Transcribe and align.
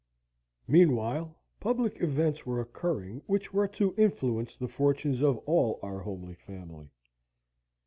Meanwhile, 0.67 1.37
public 1.59 2.01
events 2.01 2.43
were 2.43 2.59
occurring 2.59 3.21
which 3.27 3.53
were 3.53 3.67
to 3.67 3.93
influence 3.99 4.55
the 4.55 4.67
fortunes 4.67 5.21
of 5.21 5.37
all 5.45 5.79
our 5.83 5.99
homely 5.99 6.33
family. 6.33 6.89